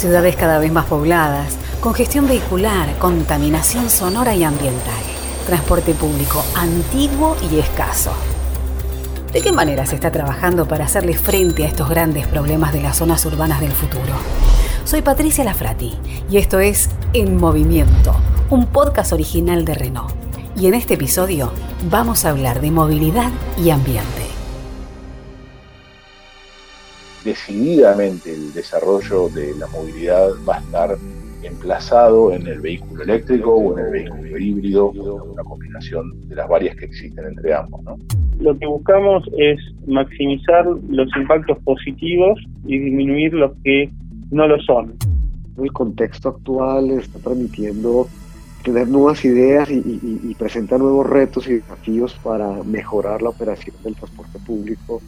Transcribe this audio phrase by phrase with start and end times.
[0.00, 5.02] Ciudades cada vez más pobladas, congestión vehicular, contaminación sonora y ambiental,
[5.44, 8.10] transporte público antiguo y escaso.
[9.30, 12.96] ¿De qué manera se está trabajando para hacerle frente a estos grandes problemas de las
[12.96, 14.14] zonas urbanas del futuro?
[14.86, 15.98] Soy Patricia Lafrati
[16.30, 18.14] y esto es En Movimiento,
[18.48, 20.14] un podcast original de Renault.
[20.56, 21.52] Y en este episodio
[21.90, 24.29] vamos a hablar de movilidad y ambiente.
[27.24, 30.96] Decididamente el desarrollo de la movilidad va a estar
[31.42, 36.76] emplazado en el vehículo eléctrico o en el vehículo híbrido, una combinación de las varias
[36.76, 37.80] que existen entre ambos.
[38.38, 43.90] Lo que buscamos es maximizar los impactos positivos y disminuir los que
[44.30, 44.94] no lo son.
[45.58, 48.06] El contexto actual está permitiendo
[48.62, 54.38] tener nuevas ideas y, presentar nuevos retos y desafíos para mejorar la operación del transporte
[54.38, 55.02] público.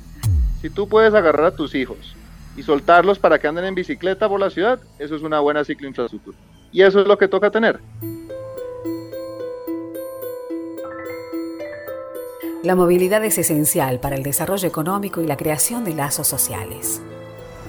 [0.61, 2.17] Si tú puedes agarrar a tus hijos
[2.57, 6.37] y soltarlos para que anden en bicicleta por la ciudad, eso es una buena cicloinfraestructura.
[6.71, 7.81] Y eso es lo que toca tener.
[12.63, 17.03] La movilidad es esencial para el desarrollo económico y la creación de lazos sociales.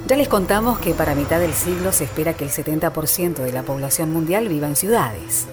[0.06, 3.64] Ya les contamos que para mitad del siglo se espera que el 70% de la
[3.64, 5.48] población mundial viva en ciudades.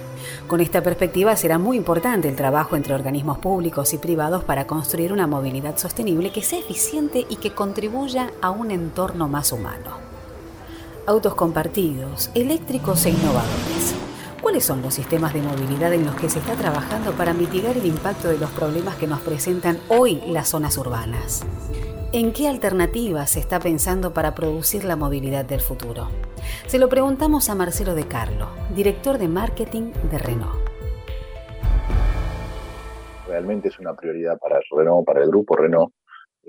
[0.47, 5.13] Con esta perspectiva será muy importante el trabajo entre organismos públicos y privados para construir
[5.13, 9.99] una movilidad sostenible que sea eficiente y que contribuya a un entorno más humano.
[11.07, 14.00] Autos compartidos, eléctricos e innovadores.
[14.41, 17.85] ¿Cuáles son los sistemas de movilidad en los que se está trabajando para mitigar el
[17.85, 21.47] impacto de los problemas que nos presentan hoy las zonas urbanas?
[22.13, 26.09] ¿En qué alternativas se está pensando para producir la movilidad del futuro?
[26.67, 30.59] Se lo preguntamos a Marcelo De Carlo, director de marketing de Renault.
[33.29, 35.93] Realmente es una prioridad para Renault, para el grupo Renault,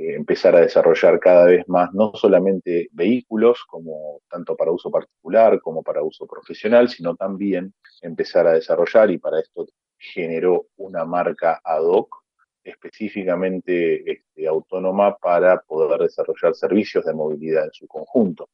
[0.09, 5.83] empezar a desarrollar cada vez más no solamente vehículos como tanto para uso particular como
[5.83, 9.67] para uso profesional, sino también empezar a desarrollar y para esto
[9.97, 12.21] generó una marca ad hoc
[12.63, 18.49] específicamente este, autónoma para poder desarrollar servicios de movilidad en su conjunto.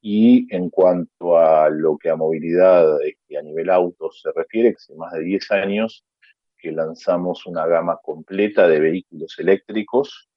[0.00, 4.76] Y en cuanto a lo que a movilidad este, a nivel auto se refiere, que
[4.76, 6.04] hace más de 10 años
[6.58, 10.28] que lanzamos una gama completa de vehículos eléctricos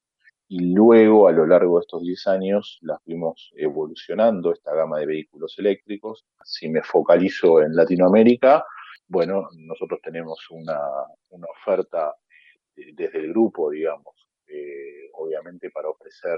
[0.47, 5.07] y luego a lo largo de estos 10 años la fuimos evolucionando, esta gama de
[5.07, 6.25] vehículos eléctricos.
[6.43, 8.63] Si me focalizo en Latinoamérica,
[9.07, 10.79] bueno, nosotros tenemos una,
[11.29, 12.13] una oferta
[12.75, 14.15] desde el grupo, digamos,
[14.47, 16.37] eh, obviamente para ofrecer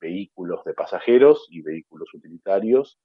[0.00, 2.98] vehículos de pasajeros y vehículos utilitarios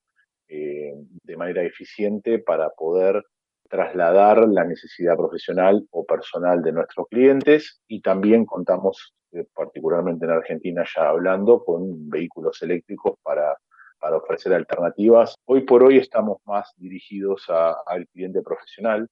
[0.48, 0.94] eh,
[1.24, 3.24] de manera eficiente para poder
[3.70, 10.32] trasladar la necesidad profesional o personal de nuestros clientes y también contamos, eh, particularmente en
[10.32, 13.56] Argentina ya hablando, con vehículos eléctricos para,
[14.00, 15.36] para ofrecer alternativas.
[15.46, 19.08] Hoy por hoy estamos más dirigidos al cliente profesional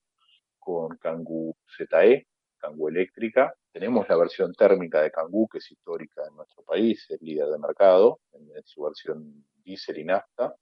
[0.57, 2.25] con Kangoo ZE,
[2.57, 3.53] Kangoo eléctrica.
[3.72, 7.59] Tenemos la versión térmica de Kangoo, que es histórica en nuestro país, es líder de
[7.59, 10.56] mercado en, su versión diésel y nafta,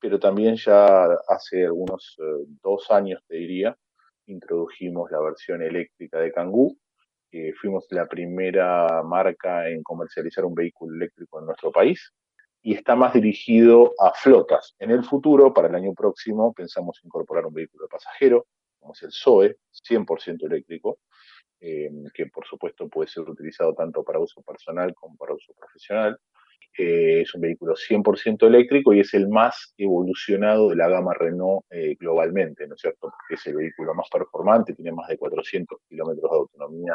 [0.00, 3.76] pero también ya hace algunos eh, dos años, te diría,
[4.26, 6.76] introdujimos la versión eléctrica de Kangoo.
[7.60, 12.12] fuimos la primera marca en comercializar un vehículo eléctrico en nuestro país
[12.62, 14.74] y está más dirigido a flotas.
[14.78, 18.46] En el futuro, para el año próximo, pensamos incorporar un vehículo de pasajero,
[18.78, 19.56] como es el Zoe,
[19.88, 20.98] 100% eléctrico,
[21.60, 26.18] eh, que por supuesto puede ser utilizado tanto para uso personal como para uso profesional.
[26.78, 31.64] Eh, es un vehículo 100% eléctrico y es el más evolucionado de la gama Renault
[31.70, 33.12] eh, globalmente, ¿no es cierto?
[33.28, 36.94] Es el vehículo más performante, tiene más de 400 kilómetros de autonomía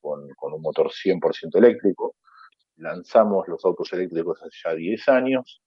[0.00, 2.14] con, con, un motor 100% eléctrico.
[2.76, 5.60] Lanzamos los autos eléctricos hace ya 10 años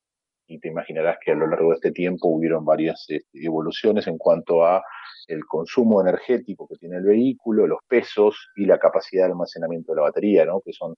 [0.52, 4.18] y te imaginarás que a lo largo de este tiempo hubieron varias este, evoluciones en
[4.18, 4.84] cuanto a
[5.28, 9.96] el consumo energético que tiene el vehículo, los pesos y la capacidad de almacenamiento de
[9.98, 10.62] la batería, ¿no?
[10.62, 10.96] que son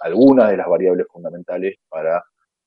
[0.00, 2.22] algunas de las variables fundamentales para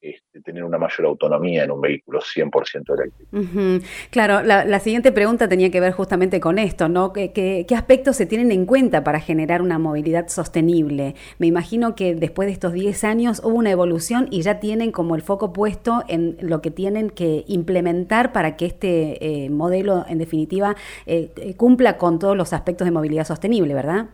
[0.05, 3.83] este, tener una mayor autonomía en un vehículo 100% eléctrico.
[4.11, 7.11] Claro, la, siguiente pregunta tenía que ver justamente con esto, ¿no?
[7.11, 11.15] ¿Qué, aspectos se tienen en cuenta para generar una movilidad sostenible?
[11.39, 15.15] Me imagino que después de estos 10 años hubo una evolución y ya tienen como
[15.15, 20.19] el foco puesto en lo que tienen que implementar para que este eh, modelo, en
[20.19, 20.75] definitiva,
[21.07, 24.09] eh, eh, cumpla con todos los aspectos de movilidad sostenible, ¿verdad?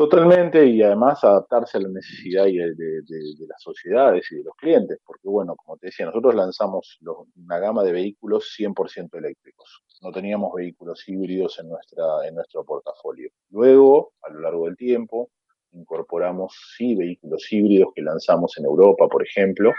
[0.00, 3.04] Totalmente, y además adaptarse a la necesidad de,
[3.46, 6.98] las sociedades y de los clientes, porque bueno, como te decía, nosotros lanzamos
[7.36, 9.84] una gama de vehículos 100% eléctricos.
[10.00, 13.28] No teníamos vehículos híbridos en, nuestra, en nuestro portafolio.
[13.50, 15.28] Luego, a lo largo del tiempo,
[15.72, 19.70] incorporamos sí vehículos híbridos que lanzamos en Europa, por ejemplo,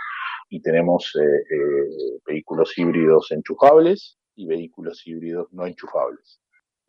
[0.50, 1.13] y tenemos
[2.27, 6.39] vehículos híbridos enchufables y vehículos híbridos no enchufables.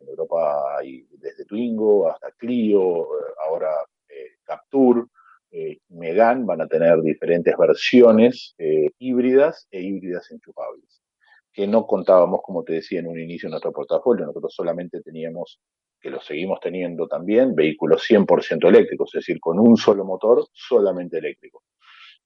[0.03, 3.07] En Europa hay desde Twingo hasta Clio,
[3.47, 3.69] ahora
[4.43, 5.05] Capture,
[5.51, 11.01] eh, Megan van a tener diferentes versiones eh, híbridas e híbridas enchufables,
[11.51, 14.25] que no contábamos, como te decía en un inicio, en nuestro portafolio.
[14.25, 15.59] Nosotros solamente teníamos,
[15.99, 21.19] que lo seguimos teniendo también, vehículos 100% eléctricos, es decir, con un solo motor, solamente
[21.19, 21.63] eléctrico.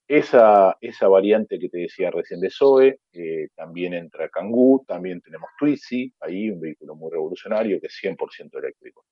[0.08, 5.50] Esa, esa variante que te decía recién de Zoe, eh, también entra Kangoo, también tenemos
[5.60, 9.06] Twizy, ahí un vehículo muy revolucionario que es 100% eléctrico.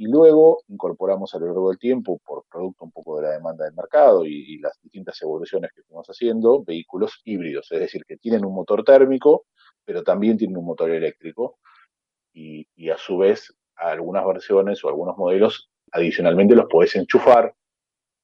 [0.00, 3.66] Y luego incorporamos a lo largo del tiempo, por producto un poco de la demanda
[3.66, 8.46] del mercado y, las distintas evoluciones que fuimos haciendo, vehículos híbridos, es decir, que tienen
[8.46, 9.44] un motor térmico,
[9.84, 11.58] pero también tienen un motor eléctrico.
[12.32, 17.54] Y, a su vez algunas versiones o algunos modelos adicionalmente los podés enchufar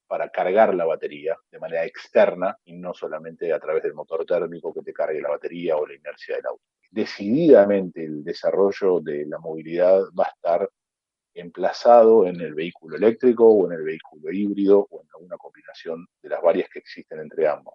[0.07, 4.73] para cargar la batería de manera externa y no solamente a través del motor térmico
[4.73, 6.63] que te cargue la batería o la inercia del auto.
[6.91, 10.71] Decididamente el desarrollo de la movilidad va a estar
[11.35, 16.29] emplazado en el vehículo eléctrico o en el vehículo híbrido o en alguna combinación de
[16.29, 17.75] las varias que existen entre ambos.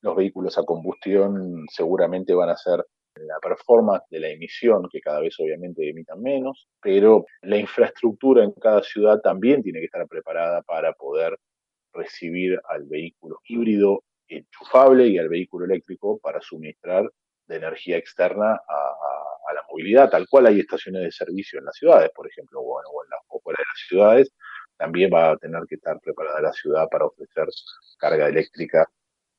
[0.00, 2.84] Los vehículos a combustión seguramente van a ser
[3.14, 8.52] la performance de la emisión, que cada vez obviamente emitan menos, pero la infraestructura en
[8.52, 11.36] cada ciudad también tiene que estar preparada para poder
[11.92, 17.10] recibir al vehículo híbrido enchufable y al vehículo eléctrico para suministrar
[17.46, 22.10] de energía externa a, la movilidad, tal cual hay estaciones de servicio en las ciudades,
[22.14, 24.32] por ejemplo, o, en las, fuera de las ciudades,
[24.76, 27.46] también va a tener que estar preparada la ciudad para ofrecer
[27.98, 28.86] carga eléctrica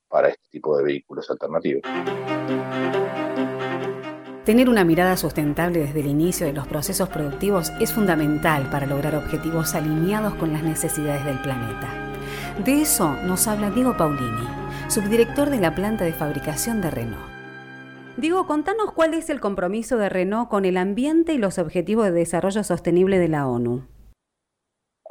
[0.07, 1.83] para este tipo de vehículos alternativos.
[4.49, 9.13] Tener una mirada sustentable desde el inicio de los procesos productivos es fundamental para lograr
[9.15, 12.08] objetivos alineados con las necesidades del planeta.
[12.65, 14.45] De eso nos habla Diego Paulini,
[14.89, 17.23] subdirector de la planta de fabricación de Renault.
[18.17, 22.11] Digo, contanos cuál es el compromiso de Renault con el ambiente y los objetivos de
[22.11, 23.83] desarrollo sostenible de la ONU.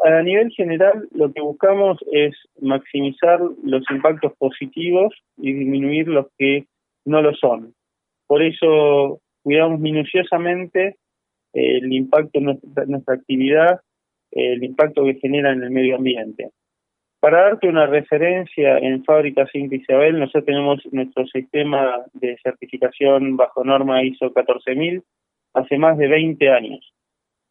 [0.04, 6.66] A nivel general, lo que buscamos es maximizar los impactos positivos y disminuir los que
[7.06, 7.72] no lo son.
[8.26, 10.96] Por eso cuidamos minuciosamente
[11.54, 13.80] el impacto de nuestra actividad,
[14.32, 16.50] el impacto que genera en el medio ambiente.
[17.20, 23.64] Para darte una referencia, en Fábrica Cinta Isabel nosotros tenemos nuestro sistema de certificación bajo
[23.64, 25.02] norma ISO 14000
[25.54, 26.94] hace más de 20 años.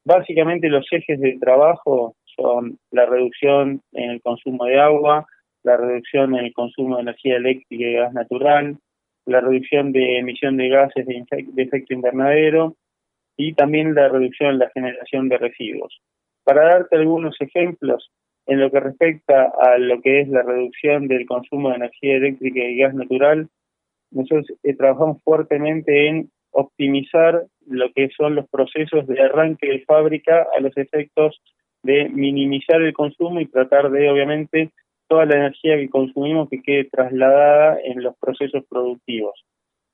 [0.05, 5.27] Básicamente los ejes de trabajo son la reducción en el consumo de agua,
[5.63, 8.77] la reducción en el consumo de energía eléctrica y gas natural,
[9.25, 12.77] la reducción de emisión de gases de, de efecto invernadero
[13.35, 15.99] y también la reducción en la generación de residuos.
[16.45, 18.09] Para darte algunos ejemplos,
[18.47, 22.59] en lo que respecta a lo que es la reducción del consumo de energía eléctrica
[22.59, 23.49] y gas natural,
[24.11, 30.47] nosotros eh, trabajamos fuertemente en optimizar lo que son los procesos de arranque de fábrica
[30.55, 31.41] a los efectos
[31.83, 34.71] de minimizar el consumo y tratar de, obviamente,
[35.07, 39.45] toda la energía que consumimos que quede trasladada en los procesos productivos.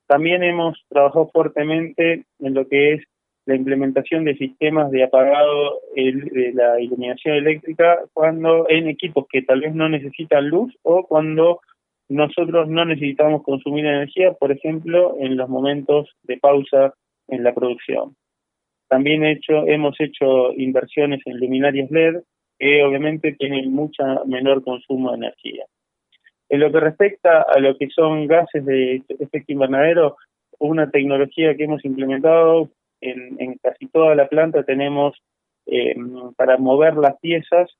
[0.06, 3.04] También hemos trabajado fuertemente en lo que es
[3.46, 9.60] la implementación de sistemas de apagado de la iluminación eléctrica cuando en equipos que tal
[9.60, 11.60] vez no necesitan luz o cuando
[12.08, 16.94] nosotros no necesitamos consumir energía, por ejemplo, en los momentos de pausa
[17.28, 18.16] en la producción.
[18.88, 22.22] También hecho, hemos hecho inversiones en luminarias LED
[22.58, 25.64] que obviamente tienen mucha menor consumo de energía.
[26.48, 30.16] En lo que respecta a lo que son gases de efecto invernadero,
[30.58, 32.70] una tecnología que hemos implementado
[33.10, 35.16] en, casi toda la planta tenemos
[35.66, 35.94] eh,
[36.36, 37.70] para mover las piezas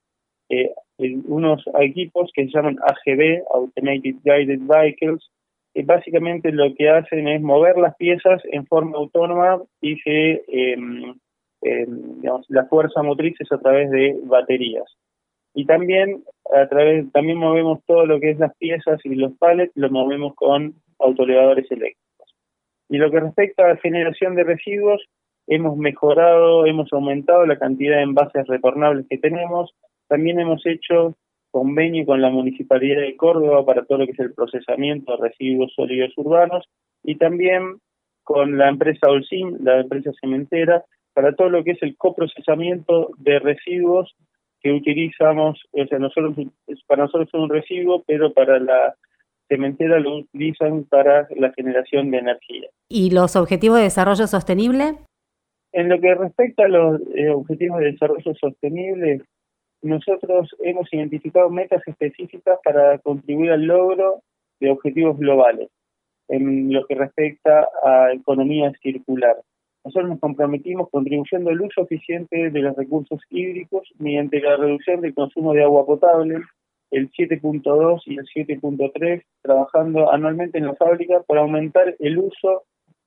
[0.49, 5.29] eh, unos equipos que se llaman AGV, Automated Guided Vehicles,
[5.73, 11.15] que básicamente lo que hacen es mover las piezas en forma autónoma y se, em,
[11.61, 14.85] em, digamos, la fuerza motriz es a través de baterías.
[15.53, 19.71] Y también a través, también movemos todo lo que es las piezas y los pallets,
[19.75, 22.04] lo movemos con autolevadores eléctricos.
[22.89, 25.03] Y lo que respecta a la generación de residuos,
[25.47, 29.73] hemos mejorado, hemos aumentado la cantidad de envases retornables que tenemos.
[30.07, 31.15] También hemos hecho
[31.51, 35.73] convenio con la Municipalidad de Córdoba para todo lo que es el procesamiento de residuos
[35.73, 36.65] sólidos urbanos
[37.01, 37.79] y también
[38.23, 43.39] con la empresa Olsim, la empresa cementera, para todo lo que es el coprocesamiento de
[43.39, 44.15] residuos
[44.59, 46.35] que utilizamos, o sea, nosotros,
[46.87, 48.95] para nosotros es un residuo, pero para la
[49.47, 52.69] cementera lo utilizan para la generación de energía.
[52.89, 54.97] ¿Y los objetivos de desarrollo sostenible?
[55.71, 59.21] En lo que respecta a los eh, objetivos de desarrollo sostenible,
[59.81, 64.21] nosotros hemos identificado metas específicas para contribuir al logro
[64.59, 65.69] de objetivos globales
[66.27, 69.35] en lo que respecta a economía circular.
[69.83, 75.13] Nosotros nos comprometimos contribuyendo al uso eficiente de los recursos hídricos mediante la reducción del
[75.13, 76.39] consumo de agua potable,
[76.91, 82.63] el 7.2 y el 7.3, trabajando anualmente en la fábrica por aumentar el uso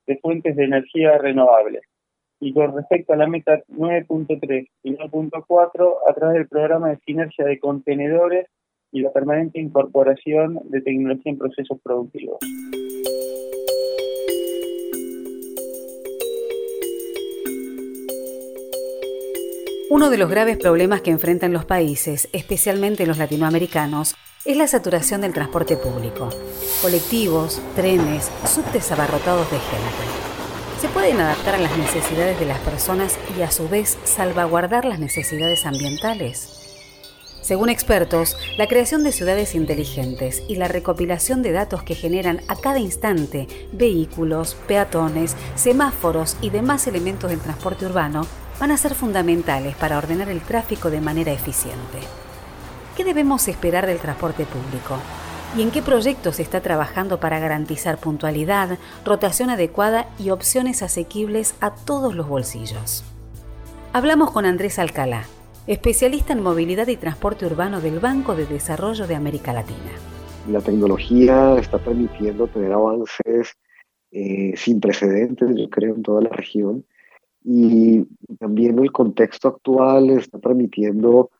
[0.07, 1.83] de fuentes de energía renovables.
[2.41, 7.45] Y con respecto a la meta 9.3 y 9.4, a través del programa de sinergia
[7.45, 8.47] de contenedores
[8.93, 12.39] y la permanente incorporación de tecnología en procesos productivos.
[19.91, 25.23] Uno de los graves problemas que enfrentan los países, especialmente los latinoamericanos, es la saturación
[25.23, 26.29] del transporte público.
[26.83, 30.79] Colectivos, trenes, subtes abarrotados de gente.
[30.83, 34.99] ¿Se pueden adaptar a las necesidades de las personas y a su vez salvaguardar las
[34.99, 36.51] necesidades ambientales?
[37.41, 42.57] Según expertos, la creación de ciudades inteligentes y la recopilación de datos que generan a
[42.57, 48.27] cada instante vehículos, peatones, semáforos y demás elementos del transporte urbano
[48.61, 51.99] van a ser fundamentales para ordenar el tráfico de manera eficiente.
[52.97, 54.99] ¿Qué debemos esperar del transporte público?
[55.57, 61.55] ¿Y en qué proyectos se está trabajando para garantizar puntualidad, rotación adecuada y opciones asequibles
[61.61, 63.05] a todos los bolsillos?
[63.93, 65.25] Hablamos con Andrés Alcalá,
[65.67, 69.93] especialista en movilidad y transporte urbano del Banco de Desarrollo de América Latina.
[70.51, 73.57] La tecnología está permitiendo tener avances
[74.11, 76.85] eh, sin precedentes, yo creo, en toda la región
[77.51, 78.05] y
[78.39, 81.31] también el contexto actual está permitiendo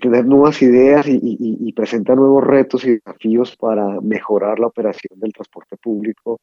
[0.00, 5.76] tener nuevas ideas y, presentar nuevos retos y desafíos para mejorar la operación del transporte
[5.76, 6.38] público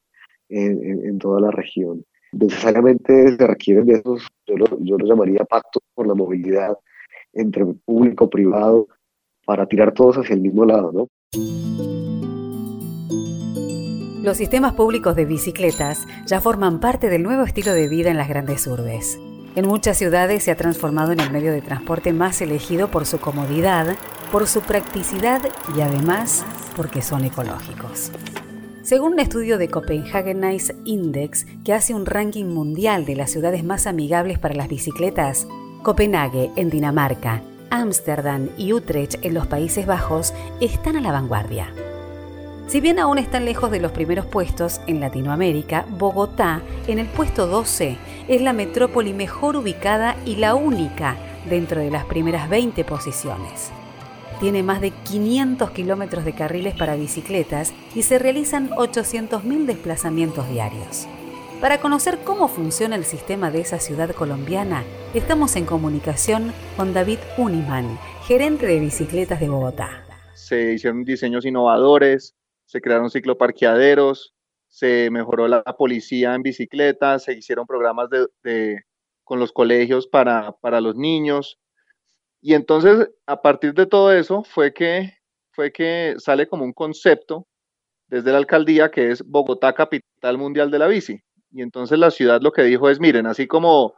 [0.49, 2.03] en, en, toda la región.
[2.33, 6.77] Necesariamente se requieren de esos, yo lo, yo lo llamaría pactos por la movilidad
[7.31, 8.87] entre público y privado
[9.45, 11.92] para tirar todos hacia el mismo lado, ¿no?
[14.23, 18.29] Los sistemas públicos de bicicletas ya forman parte del nuevo estilo de vida en las
[18.29, 19.19] grandes urbes.
[19.57, 23.19] En muchas ciudades se ha transformado en el medio de transporte más elegido por su
[23.19, 23.97] comodidad,
[24.31, 25.41] por su practicidad
[25.75, 26.45] y además
[26.77, 28.11] porque son ecológicos.
[28.81, 33.65] Según un estudio de Copenhagen Nice Index que hace un ranking mundial de las ciudades
[33.65, 35.47] más amigables para las bicicletas,
[35.81, 41.73] Copenhague en Dinamarca, Ámsterdam y Utrecht en los Países Bajos están a la vanguardia.
[42.67, 47.45] Si bien aún están lejos de los primeros puestos, en Latinoamérica, Bogotá, en el puesto
[47.45, 51.17] 12, es la metrópoli mejor ubicada y la única
[51.49, 53.69] dentro de las primeras 20 posiciones.
[54.39, 61.07] Tiene más de 500 kilómetros de carriles para bicicletas y se realizan 800.000 desplazamientos diarios.
[61.61, 67.19] Para conocer cómo funciona el sistema de esa ciudad colombiana, estamos en comunicación con David
[67.37, 70.03] Uniman, gerente de bicicletas de Bogotá.
[70.33, 74.33] Se hicieron diseños innovadores, se crearon cicloparqueaderos,
[74.67, 78.81] se mejoró la policía en bicicleta, se hicieron programas de,
[79.23, 81.59] con los colegios para, para, los niños.
[82.41, 85.13] Y entonces, a partir de todo eso, fue que,
[85.51, 87.47] fue que sale como un concepto
[88.07, 91.19] desde la alcaldía que es Bogotá, capital mundial de la bici.
[91.51, 93.93] Y entonces la ciudad lo que dijo es, miren, así como,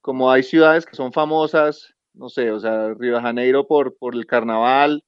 [0.00, 4.14] como hay ciudades que son famosas, no sé, o sea, Río de Janeiro por, por
[4.14, 5.04] el carnaval,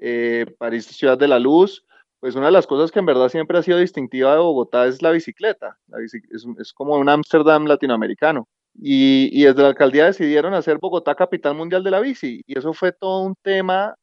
[0.00, 1.84] eh, París, Ciudad de la Luz,
[2.20, 5.02] pues una de las cosas que en verdad siempre ha sido distintiva de Bogotá es
[5.02, 5.78] la bicicleta.
[6.58, 8.46] es, como un Ámsterdam latinoamericano.
[8.74, 12.42] Y, y, desde la alcaldía decidieron hacer Bogotá capital mundial de la bici.
[12.46, 13.94] Y eso fue todo un tema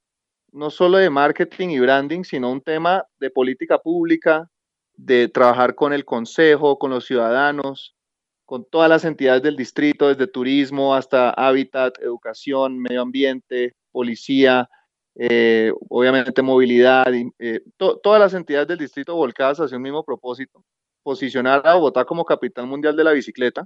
[0.51, 4.49] no solo de marketing y branding, sino un tema de política pública,
[4.95, 7.95] de trabajar con el consejo, con los ciudadanos,
[8.45, 14.69] con todas las entidades del distrito, desde turismo hasta hábitat, educación, medio ambiente, policía,
[15.19, 17.07] eh, obviamente movilidad,
[17.39, 20.63] eh, todas las entidades del distrito volcadas hacia un mismo propósito,
[21.01, 23.65] posicionar a Bogotá como capital mundial de la bicicleta.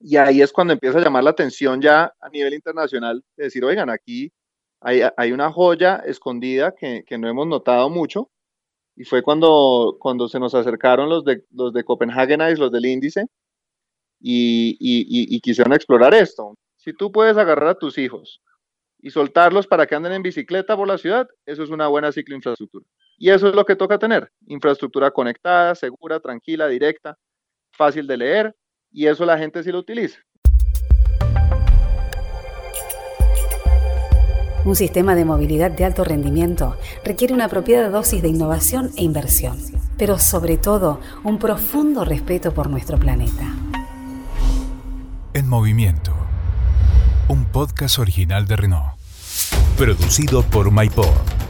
[0.00, 3.64] Y ahí es cuando empieza a llamar la atención ya a nivel internacional, de decir,
[3.64, 4.32] oigan, aquí
[4.80, 8.28] hay, hay una joya escondida que, que, no hemos notado mucho.
[8.96, 12.86] Y fue cuando, cuando se nos acercaron los de, los de Copenhagen Ice, los del
[12.86, 13.26] índice,
[14.20, 16.56] y, y, y quisieron explorar esto.
[16.76, 18.42] Si tú puedes agarrar a tus hijos
[19.06, 22.84] y soltarlos para que anden en bicicleta por la ciudad, eso es una buena cicloinfraestructura.
[23.16, 27.16] Y eso es lo que toca tener, infraestructura conectada, segura, tranquila, directa,
[27.70, 28.56] fácil de leer,
[28.90, 30.18] y eso la gente sí lo utiliza.
[34.64, 39.56] Un sistema de movilidad de alto rendimiento requiere una apropiada dosis de innovación e inversión,
[39.96, 43.54] pero sobre todo un profundo respeto por nuestro planeta.
[45.32, 46.12] En movimiento
[47.28, 48.95] un podcast original de Renault.
[49.76, 51.45] Producido por MyPod.